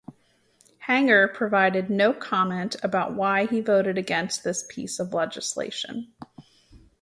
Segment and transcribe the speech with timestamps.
[0.79, 6.11] Hanger provided no comment about why he voted against this piece of legislation.